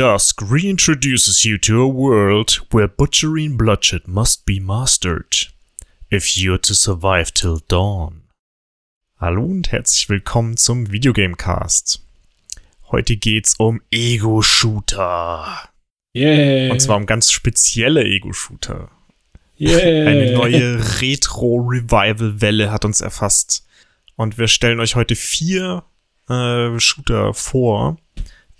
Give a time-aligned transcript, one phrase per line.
[0.00, 5.48] Dusk reintroduces you to a world where butchering bloodshed must be mastered
[6.10, 8.22] if you're to survive till dawn.
[9.20, 12.00] Hallo und herzlich willkommen zum Videogamecast.
[12.90, 15.68] Heute geht's um Ego-Shooter.
[16.16, 16.72] Yeah.
[16.72, 18.90] Und zwar um ganz spezielle Ego-Shooter.
[19.58, 20.08] Yeah.
[20.08, 23.66] Eine neue Retro-Revival-Welle hat uns erfasst.
[24.16, 25.84] Und wir stellen euch heute vier
[26.30, 27.98] äh, Shooter vor,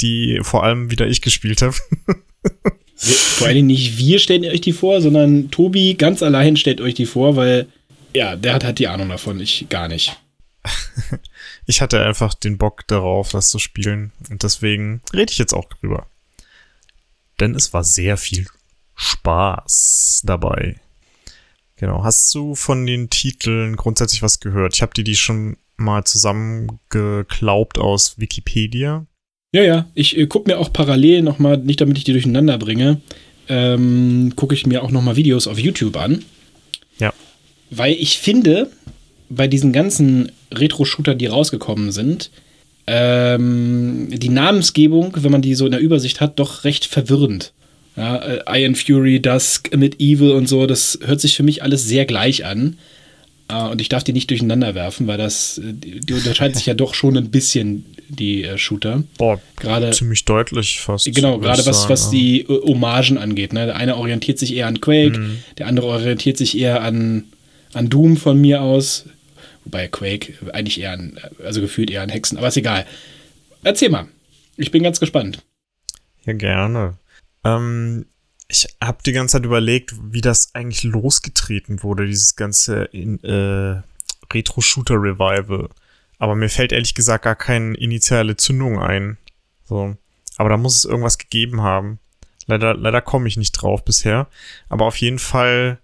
[0.00, 1.74] die vor allem wieder ich gespielt habe.
[2.96, 6.94] vor allen Dingen nicht wir stellen euch die vor, sondern Tobi ganz allein stellt euch
[6.94, 7.66] die vor, weil
[8.14, 10.20] ja, der hat halt die Ahnung davon, ich gar nicht.
[11.66, 15.68] ich hatte einfach den Bock darauf, das zu spielen und deswegen rede ich jetzt auch
[15.68, 16.06] drüber.
[17.38, 18.46] Denn es war sehr viel
[18.96, 20.78] Spaß dabei.
[21.76, 24.74] Genau, hast du von den Titeln grundsätzlich was gehört?
[24.74, 29.06] Ich habe dir die schon mal zusammengeklaubt aus Wikipedia.
[29.52, 29.86] Ja, ja.
[29.94, 33.00] Ich äh, gucke mir auch parallel nochmal, nicht damit ich die durcheinander bringe,
[33.48, 36.24] ähm, gucke ich mir auch nochmal Videos auf YouTube an.
[36.98, 37.12] Ja.
[37.70, 38.70] Weil ich finde,
[39.28, 42.30] bei diesen ganzen Retro-Shooter, die rausgekommen sind,
[42.86, 47.52] ähm, die Namensgebung, wenn man die so in der Übersicht hat, doch recht verwirrend.
[47.96, 52.06] Ja, äh, Iron Fury, Dusk, Medieval und so, das hört sich für mich alles sehr
[52.06, 52.78] gleich an.
[53.50, 56.74] Uh, und ich darf die nicht durcheinander werfen, weil das, äh, die, unterscheiden sich ja
[56.74, 59.02] doch schon ein bisschen, die äh, Shooter.
[59.18, 61.12] Boah, gerade ziemlich deutlich fast.
[61.12, 62.10] Genau, gerade was, was ja.
[62.10, 63.52] die äh, Hommagen angeht.
[63.52, 63.66] Ne?
[63.66, 65.38] Der eine orientiert sich eher an Quake, mhm.
[65.58, 67.24] der andere orientiert sich eher an,
[67.72, 69.06] an Doom von mir aus.
[69.64, 72.86] Wobei Quake eigentlich eher an, also gefühlt eher an Hexen, aber ist egal.
[73.62, 74.06] Erzähl mal.
[74.56, 75.42] Ich bin ganz gespannt.
[76.24, 76.98] Ja, gerne.
[77.44, 78.06] Ähm,
[78.50, 83.80] ich habe die ganze Zeit überlegt, wie das eigentlich losgetreten wurde, dieses ganze äh,
[84.32, 85.68] Retro-Shooter-Revival.
[86.18, 89.18] Aber mir fällt ehrlich gesagt gar keine initiale Zündung ein.
[89.64, 89.96] So.
[90.36, 92.00] Aber da muss es irgendwas gegeben haben.
[92.46, 94.26] Leider, leider komme ich nicht drauf bisher.
[94.68, 95.78] Aber auf jeden Fall,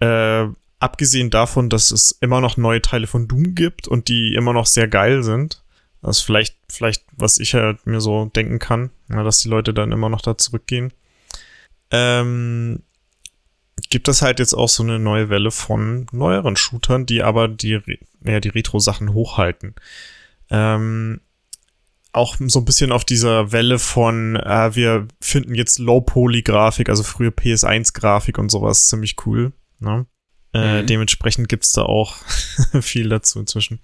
[0.00, 0.46] äh,
[0.80, 4.66] abgesehen davon, dass es immer noch neue Teile von Doom gibt und die immer noch
[4.66, 5.62] sehr geil sind.
[6.02, 9.72] Das ist vielleicht, vielleicht, was ich halt mir so denken kann, ja, dass die Leute
[9.72, 10.92] dann immer noch da zurückgehen
[11.92, 12.82] ähm,
[13.90, 17.78] gibt es halt jetzt auch so eine neue Welle von neueren Shootern, die aber die,
[18.24, 19.74] ja, die Retro-Sachen hochhalten.
[20.50, 21.20] Ähm,
[22.12, 27.30] auch so ein bisschen auf dieser Welle von, äh, wir finden jetzt Low-Poly-Grafik, also frühe
[27.30, 29.52] PS1-Grafik und sowas ziemlich cool.
[29.80, 30.06] Ne?
[30.52, 30.86] Äh, mhm.
[30.86, 32.16] Dementsprechend gibt's da auch
[32.80, 33.80] viel dazu inzwischen.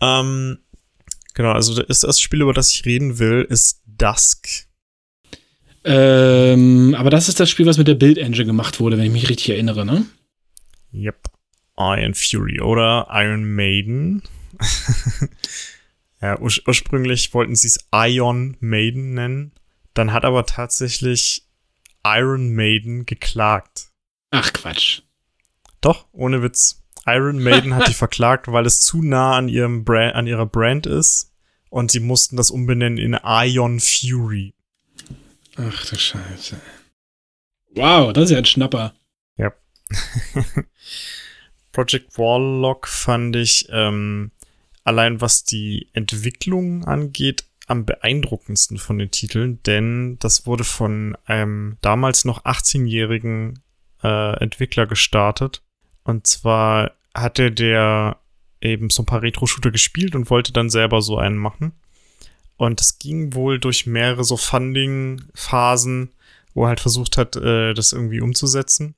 [0.00, 0.58] Ähm,
[1.34, 4.68] genau, also das, das Spiel, über das ich reden will, ist Dusk.
[5.84, 9.12] Ähm, aber das ist das Spiel, was mit der Build Engine gemacht wurde, wenn ich
[9.12, 10.06] mich richtig erinnere, ne?
[10.92, 11.28] Yep.
[11.76, 14.22] Iron Fury oder Iron Maiden.
[16.22, 19.52] ja, ur ursprünglich wollten sie es Iron Maiden nennen.
[19.92, 21.46] Dann hat aber tatsächlich
[22.04, 23.88] Iron Maiden geklagt.
[24.30, 25.02] Ach Quatsch.
[25.80, 26.82] Doch, ohne Witz.
[27.06, 30.86] Iron Maiden hat die verklagt, weil es zu nah an ihrem Brand, an ihrer Brand
[30.86, 31.32] ist.
[31.68, 34.54] Und sie mussten das umbenennen in Ion Fury.
[35.56, 36.60] Ach du Scheiße.
[37.74, 38.94] Wow, das ist ja ein Schnapper.
[39.36, 39.52] Ja.
[41.72, 44.30] Project Warlock fand ich ähm,
[44.84, 51.78] allein was die Entwicklung angeht am beeindruckendsten von den Titeln, denn das wurde von einem
[51.80, 53.62] damals noch 18-jährigen
[54.02, 55.62] äh, Entwickler gestartet.
[56.02, 58.18] Und zwar hatte der
[58.60, 61.72] eben so ein paar Retro-Shooter gespielt und wollte dann selber so einen machen.
[62.56, 66.10] Und es ging wohl durch mehrere so Funding-Phasen,
[66.54, 68.94] wo er halt versucht hat, äh, das irgendwie umzusetzen.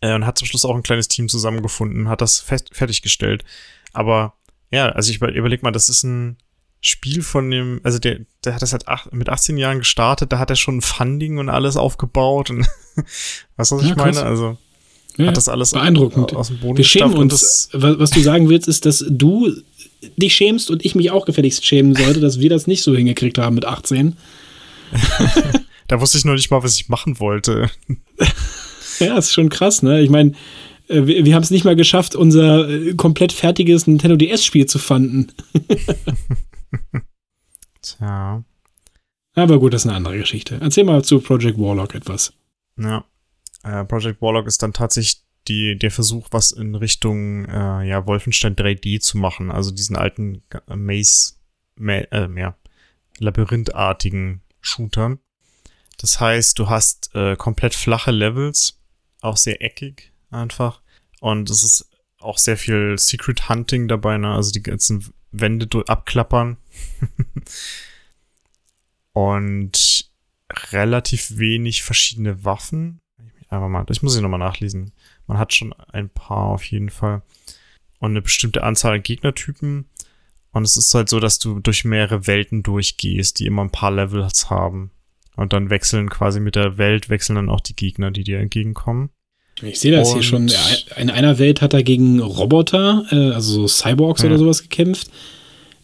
[0.00, 3.44] Äh, und hat zum Schluss auch ein kleines Team zusammengefunden, hat das fest fertiggestellt.
[3.92, 4.34] Aber
[4.70, 6.36] ja, also ich überleg mal, das ist ein
[6.80, 10.38] Spiel von dem, also der, der hat das halt ach, mit 18 Jahren gestartet, da
[10.40, 12.66] hat er schon Funding und alles aufgebaut und
[13.56, 14.12] weißt du, was Ja, ich meine?
[14.12, 14.22] krass.
[14.24, 14.58] Also
[15.16, 16.34] Ja, hat das alles beeindruckend.
[16.34, 17.68] aus dem Boden Wir schämen uns.
[17.72, 19.52] Was, was du sagen willst, ist, dass du
[20.16, 23.38] dich schämst und ich mich auch gefälligst schämen sollte, dass wir das nicht so hingekriegt
[23.38, 24.16] haben mit 18.
[25.88, 27.70] Da wusste ich noch nicht mal, was ich machen wollte.
[28.98, 30.00] Ja, ist schon krass, ne?
[30.00, 30.32] Ich meine,
[30.88, 34.78] äh, wir, wir haben es nicht mal geschafft, unser äh, komplett fertiges Nintendo DS-Spiel zu
[34.78, 35.32] fanden.
[37.82, 38.44] Tja.
[39.34, 40.58] Aber gut, das ist eine andere Geschichte.
[40.60, 42.32] Erzähl mal zu Project Warlock etwas.
[42.78, 43.04] Ja.
[43.62, 48.56] Äh, Project Warlock ist dann tatsächlich die, der Versuch, was in Richtung äh, ja, Wolfenstein
[48.56, 49.50] 3D zu machen.
[49.50, 51.34] Also diesen alten äh, Maze,
[51.76, 52.56] Ma äh, ja,
[53.18, 55.18] labyrinthartigen Shootern.
[55.98, 58.80] Das heißt, du hast äh, komplett flache Levels,
[59.20, 60.80] auch sehr eckig einfach.
[61.20, 64.34] Und es ist auch sehr viel Secret Hunting dabei, ne?
[64.34, 66.56] Also die ganzen Wände abklappern.
[69.12, 70.10] Und
[70.72, 73.00] relativ wenig verschiedene Waffen.
[73.48, 74.92] Aber mal, ich muss sie nochmal nachlesen.
[75.26, 77.22] Man hat schon ein paar auf jeden Fall.
[77.98, 79.86] Und eine bestimmte Anzahl an Gegnertypen.
[80.52, 83.90] Und es ist halt so, dass du durch mehrere Welten durchgehst, die immer ein paar
[83.92, 84.90] Levels haben.
[85.36, 89.10] Und dann wechseln quasi mit der Welt, wechseln dann auch die Gegner, die dir entgegenkommen.
[89.62, 90.52] Ich sehe das hier Und- schon.
[90.96, 94.28] In einer Welt hat er gegen Roboter, äh, also so Cyborgs Ja.
[94.28, 95.10] oder sowas gekämpft.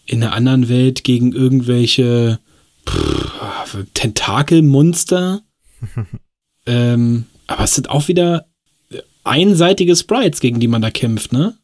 [0.04, 2.40] In der anderen Welt gegen irgendwelche
[2.88, 5.42] pff, Tentakelmonster.
[6.66, 8.47] ähm, aber es sind auch wieder
[9.28, 11.56] einseitige Sprites, gegen die man da kämpft, ne?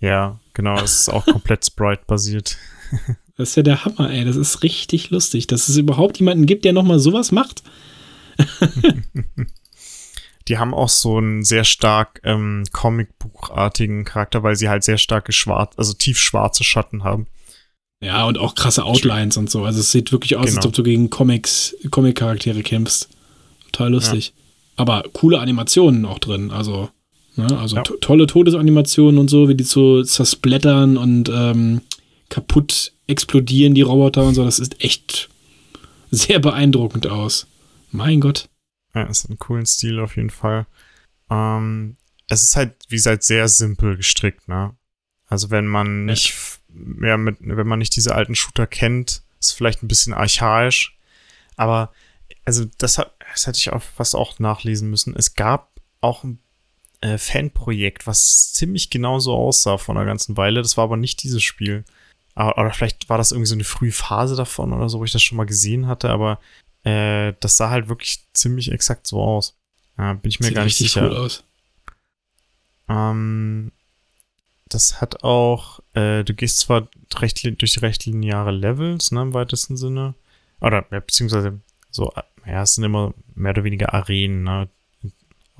[0.00, 2.56] Ja, genau, es ist auch komplett Sprite-basiert.
[3.36, 4.26] Das ist ja der Hammer, ey.
[4.26, 7.62] Das ist richtig lustig, dass es überhaupt jemanden gibt, der nochmal sowas macht.
[10.48, 15.32] Die haben auch so einen sehr stark ähm, Comicbuchartigen Charakter, weil sie halt sehr starke
[15.32, 17.28] schwarz, also tiefschwarze Schatten haben.
[18.02, 19.64] Ja, und auch krasse Outlines und so.
[19.64, 20.66] Also es sieht wirklich aus, als Genau.
[20.66, 23.08] ob du gegen Comics, Comic-Charaktere kämpfst.
[23.72, 24.34] Total lustig.
[24.76, 26.50] Aber coole Animationen auch drin.
[26.50, 26.90] Also,
[27.40, 27.82] ne, also Ja.
[27.82, 31.80] to tolle Todesanimationen und so, wie die so zersplattern und ähm,
[32.28, 34.44] kaputt explodieren, die Roboter und so.
[34.44, 35.28] Das ist echt
[36.10, 37.46] sehr beeindruckend aus.
[37.90, 38.48] Mein Gott.
[38.94, 40.66] Ja, es hat einen coolen Stil auf jeden Fall.
[41.30, 41.96] Ähm,
[42.28, 44.74] es ist halt, wie gesagt, sehr simpel gestrickt, ne?
[45.26, 46.34] Also wenn man nicht
[46.68, 50.96] mehr mit, wenn man nicht diese alten Shooter kennt, ist vielleicht ein bisschen archaisch.
[51.56, 51.92] Aber,
[52.44, 55.14] also das, hat, das hätte ich auch fast auch nachlesen müssen.
[55.16, 55.70] Es gab
[56.00, 56.38] auch ein
[57.00, 60.62] äh, Fanprojekt, was ziemlich genauso aussah vor einer ganzen Weile.
[60.62, 61.84] Das war aber nicht dieses Spiel.
[62.34, 65.12] Aber, oder vielleicht war das irgendwie so eine frühe Phase davon oder so, wo ich
[65.12, 66.40] das schon mal gesehen hatte, aber
[66.84, 69.58] äh, das sah halt wirklich ziemlich exakt so aus.
[69.98, 71.10] Ja, bin ich mir Sieht gar nicht sicher.
[71.10, 71.44] cool aus.
[72.88, 73.72] Ähm,
[74.68, 79.76] das hat auch, äh, du gehst zwar recht, durch recht lineare Levels, ne, im weitesten
[79.76, 80.14] Sinne.
[80.60, 81.60] Oder, ja, beziehungsweise
[81.90, 82.12] so,
[82.46, 84.68] ja, es sind immer mehr oder weniger Arenen, ne,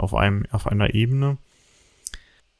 [0.00, 1.38] auf einem, auf einer Ebene.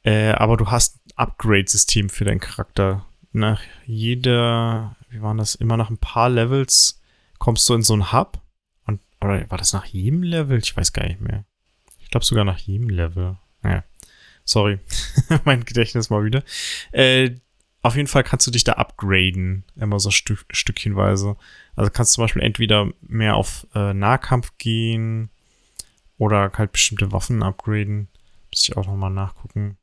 [0.03, 3.07] Äh, aber du hast ein Upgrade-System für deinen Charakter.
[3.33, 7.01] Nach jeder, wie waren das, immer nach ein paar Levels
[7.39, 8.41] kommst du in so einen Hub.
[8.87, 10.59] Und, oder war das nach jedem Level?
[10.59, 11.45] Ich weiß gar nicht mehr.
[11.99, 13.37] Ich glaube sogar nach jedem Level.
[13.63, 13.85] Naja.
[14.45, 14.79] Sorry.
[15.45, 16.45] mein Gedächtnis mal wieder.
[16.93, 17.37] Äh,
[17.83, 19.65] auf jeden Fall kannst du dich da upgraden.
[19.77, 21.37] Immer so Stück, stückchenweise.
[21.77, 25.31] Also kannst zum Beispiel entweder mehr auf äh, Nahkampf gehen
[26.21, 28.09] oder halt bestimmte Waffen upgraden.
[28.53, 29.79] Muss ich auch nochmal nachgucken.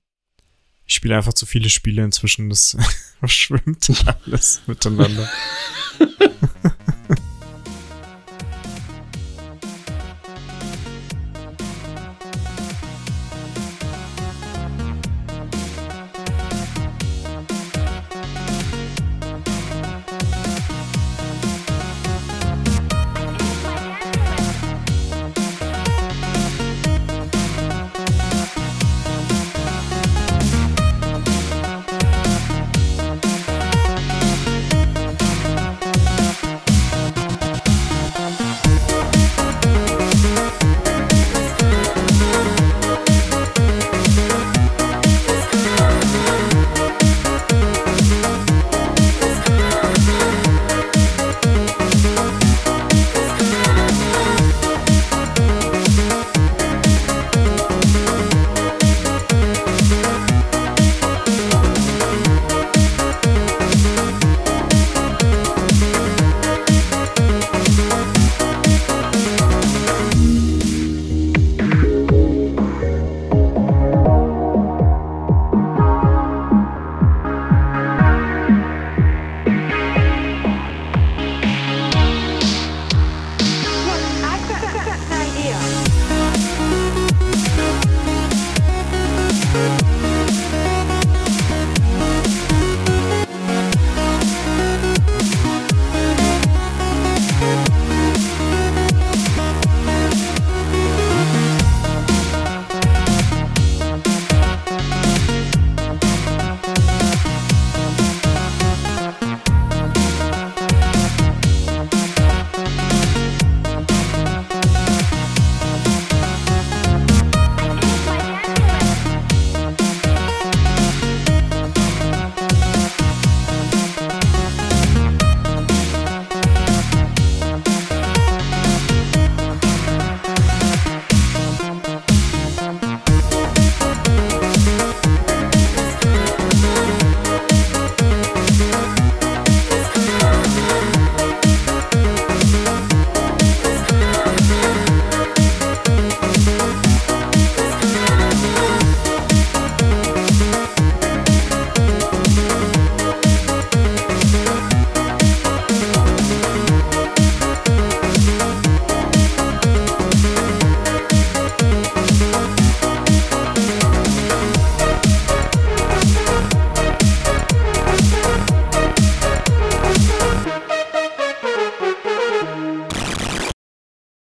[0.85, 2.77] Ich spiele einfach zu viele Spiele inzwischen, das
[3.19, 3.91] verschwimmt
[4.25, 5.27] alles miteinander.